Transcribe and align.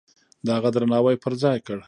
د 0.45 0.47
هغه 0.57 0.69
درناوی 0.75 1.15
پرځای 1.23 1.57
کړ. 1.65 1.77